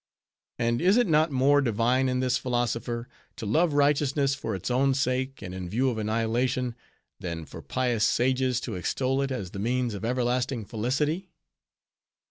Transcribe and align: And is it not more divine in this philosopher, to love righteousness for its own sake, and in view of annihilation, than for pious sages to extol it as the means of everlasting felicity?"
And 0.57 0.81
is 0.81 0.97
it 0.97 1.05
not 1.05 1.29
more 1.29 1.61
divine 1.61 2.09
in 2.09 2.21
this 2.21 2.35
philosopher, 2.39 3.07
to 3.35 3.45
love 3.45 3.71
righteousness 3.73 4.33
for 4.33 4.55
its 4.55 4.71
own 4.71 4.95
sake, 4.95 5.43
and 5.43 5.53
in 5.53 5.69
view 5.69 5.91
of 5.91 5.99
annihilation, 5.99 6.73
than 7.19 7.45
for 7.45 7.61
pious 7.61 8.03
sages 8.03 8.59
to 8.61 8.73
extol 8.73 9.21
it 9.21 9.29
as 9.29 9.51
the 9.51 9.59
means 9.59 9.93
of 9.93 10.03
everlasting 10.03 10.65
felicity?" 10.65 11.29